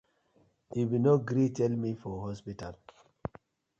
Yu 0.75 0.83
been 0.91 1.03
no 1.07 1.13
gree 1.29 1.49
tell 1.57 1.75
me 1.83 1.93
for 1.93 2.13
hospital. 2.27 2.73